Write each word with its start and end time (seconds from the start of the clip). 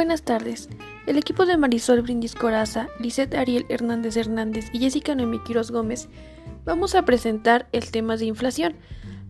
Buenas 0.00 0.22
tardes. 0.22 0.70
El 1.06 1.18
equipo 1.18 1.44
de 1.44 1.58
Marisol 1.58 2.00
Brindis 2.00 2.34
Coraza, 2.34 2.88
Lisette 3.00 3.34
Ariel 3.34 3.66
Hernández 3.68 4.16
Hernández 4.16 4.70
y 4.72 4.78
Jessica 4.78 5.14
Noemí 5.14 5.40
Quiroz 5.40 5.70
Gómez 5.70 6.08
vamos 6.64 6.94
a 6.94 7.04
presentar 7.04 7.68
el 7.72 7.90
tema 7.90 8.16
de 8.16 8.24
inflación. 8.24 8.76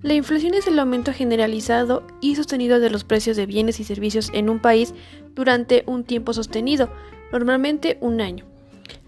La 0.01 0.15
inflación 0.15 0.55
es 0.55 0.69
el 0.69 0.79
aumento 0.79 1.13
generalizado 1.13 2.07
y 2.21 2.37
sostenido 2.37 2.79
de 2.79 2.89
los 2.89 3.03
precios 3.03 3.37
de 3.37 3.47
bienes 3.47 3.81
y 3.81 3.85
servicios 3.85 4.31
en 4.33 4.49
un 4.49 4.61
país 4.61 4.95
durante 5.35 5.83
un 5.87 6.05
tiempo 6.05 6.33
sostenido, 6.35 6.89
normalmente 7.33 7.99
un 8.01 8.21
año. 8.21 8.45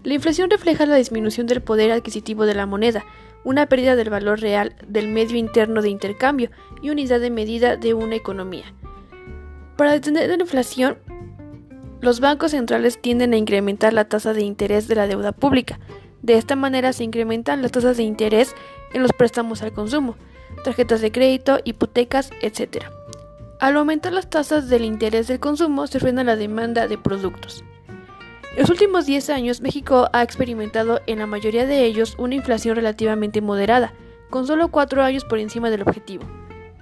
La 0.03 0.15
inflación 0.15 0.49
refleja 0.49 0.85
la 0.85 0.97
disminución 0.97 1.47
del 1.47 1.61
poder 1.61 1.91
adquisitivo 1.93 2.45
de 2.45 2.55
la 2.55 2.65
moneda, 2.65 3.05
una 3.45 3.67
pérdida 3.67 3.95
del 3.95 4.09
valor 4.09 4.41
real 4.41 4.75
del 4.85 5.07
medio 5.07 5.37
interno 5.37 5.81
de 5.81 5.91
intercambio 5.91 6.51
y 6.81 6.89
unidad 6.89 7.21
de 7.21 7.29
medida 7.29 7.77
de 7.77 7.93
una 7.93 8.15
economía. 8.15 8.65
Para 9.77 9.93
detener 9.93 10.29
la 10.29 10.35
inflación, 10.35 10.97
los 12.03 12.19
bancos 12.19 12.51
centrales 12.51 13.01
tienden 13.01 13.31
a 13.31 13.37
incrementar 13.37 13.93
la 13.93 14.03
tasa 14.03 14.33
de 14.33 14.41
interés 14.41 14.89
de 14.89 14.95
la 14.95 15.07
deuda 15.07 15.31
pública. 15.31 15.79
De 16.21 16.37
esta 16.37 16.57
manera 16.57 16.91
se 16.91 17.05
incrementan 17.05 17.61
las 17.61 17.71
tasas 17.71 17.95
de 17.95 18.03
interés 18.03 18.53
en 18.93 19.01
los 19.01 19.13
préstamos 19.13 19.61
al 19.61 19.71
consumo, 19.71 20.17
tarjetas 20.65 20.99
de 20.99 21.13
crédito, 21.13 21.59
hipotecas, 21.63 22.31
etc. 22.41 22.87
Al 23.61 23.77
aumentar 23.77 24.11
las 24.11 24.29
tasas 24.29 24.67
del 24.67 24.83
interés 24.83 25.27
del 25.27 25.39
consumo 25.39 25.87
se 25.87 26.01
frena 26.01 26.25
la 26.25 26.35
demanda 26.35 26.89
de 26.89 26.97
productos. 26.97 27.63
En 28.53 28.59
los 28.59 28.69
últimos 28.69 29.05
10 29.05 29.29
años, 29.29 29.61
México 29.61 30.09
ha 30.11 30.23
experimentado 30.23 30.99
en 31.07 31.19
la 31.19 31.25
mayoría 31.25 31.65
de 31.65 31.85
ellos 31.85 32.15
una 32.17 32.35
inflación 32.35 32.75
relativamente 32.75 33.39
moderada, 33.39 33.93
con 34.29 34.45
solo 34.45 34.67
4 34.67 35.03
años 35.03 35.23
por 35.23 35.39
encima 35.39 35.69
del 35.69 35.83
objetivo. 35.83 36.25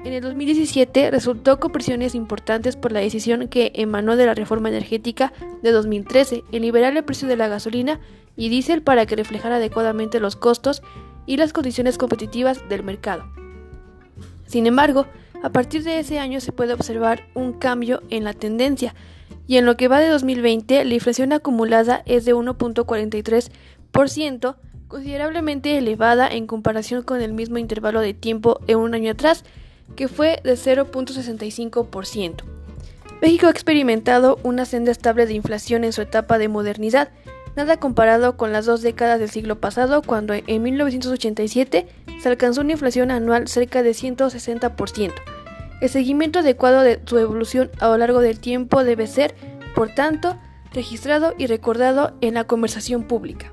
En 0.04 0.14
el 0.14 0.24
2017 0.24 1.12
resultó 1.12 1.60
con 1.60 1.72
presiones 1.72 2.16
importantes 2.16 2.76
por 2.76 2.92
la 2.92 3.02
decisión 3.02 3.48
que 3.48 3.72
emanó 3.76 4.16
de 4.16 4.26
la 4.26 4.34
reforma 4.34 4.70
energética 4.70 5.32
de 5.62 5.72
2013 5.72 6.44
en 6.52 6.64
liberar 6.64 6.98
el 6.98 7.04
precio 7.04 7.28
de 7.28 7.38
la 7.38 7.48
gasolina 7.48 8.00
y 8.36 8.50
diésel 8.50 8.82
para 8.82 9.06
que 9.06 9.16
reflejara 9.16 9.58
adecuadamente 9.58 10.20
los 10.20 10.36
costos 10.36 10.82
y 11.28 11.38
las 11.38 11.54
condiciones 11.54 12.00
competitivas 12.00 12.68
del 12.68 12.84
mercado. 12.84 13.26
Sin 14.48 14.66
embargo, 14.66 15.06
a 15.44 15.50
partir 15.50 15.84
de 15.84 16.00
ese 16.00 16.18
año 16.18 16.42
se 16.42 16.52
puede 16.52 16.74
observar 16.74 17.28
un 17.36 17.54
cambio 17.54 18.02
en 18.10 18.24
la 18.24 18.34
tendencia, 18.34 18.96
y 19.48 19.58
en 19.58 19.66
lo 19.66 19.78
que 19.78 19.88
va 19.88 20.00
de 20.00 20.10
2020 20.10 20.84
la 20.84 20.94
inflación 20.94 21.32
acumulada 21.32 22.02
es 22.06 22.26
de 22.26 22.34
1.43%, 22.34 24.56
considerablemente 24.88 25.78
elevada 25.78 26.28
en 26.28 26.48
comparación 26.48 27.04
con 27.04 27.22
el 27.22 27.34
mismo 27.34 27.60
intervalo 27.60 28.02
de 28.02 28.16
tiempo 28.16 28.60
en 28.68 28.80
un 28.80 28.96
año 28.96 29.12
atrás, 29.12 29.46
que 29.96 30.08
fue 30.08 30.40
de 30.44 30.54
0.65%. 30.54 32.44
México 33.22 33.48
ha 33.48 33.52
experimentado 33.52 34.40
una 34.44 34.66
senda 34.66 34.92
estable 34.92 35.26
de 35.28 35.34
inflación 35.34 35.84
en 35.84 35.94
su 35.94 36.02
etapa 36.02 36.38
de 36.38 36.48
modernidad, 36.48 37.10
nada 37.56 37.78
comparado 37.78 38.36
con 38.36 38.52
las 38.52 38.66
dos 38.66 38.82
décadas 38.82 39.20
del 39.20 39.30
siglo 39.30 39.60
pasado, 39.60 40.02
cuando 40.02 40.34
en 40.34 40.64
1987 40.64 41.88
se 42.20 42.30
alcanzó 42.30 42.62
una 42.62 42.72
inflación 42.72 43.12
anual 43.12 43.48
cerca 43.48 43.84
de 43.84 43.92
160%. 43.92 45.14
El 45.82 45.90
seguimiento 45.90 46.40
adecuado 46.40 46.82
de 46.82 47.00
su 47.06 47.18
evolución 47.18 47.70
a 47.80 47.88
lo 47.88 47.98
largo 47.98 48.22
del 48.22 48.40
tiempo 48.40 48.84
debe 48.84 49.08
ser, 49.08 49.36
por 49.76 49.94
tanto, 49.94 50.38
registrado 50.74 51.34
y 51.38 51.48
recordado 51.48 52.16
en 52.22 52.36
la 52.36 52.46
conversación 52.46 53.04
pública. 53.04 53.52